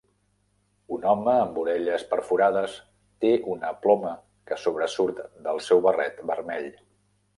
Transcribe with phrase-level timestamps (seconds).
[0.95, 2.77] Un home amb orelles perforades
[3.25, 4.15] té una ploma
[4.53, 6.71] que sobresurt del seu barret vermell.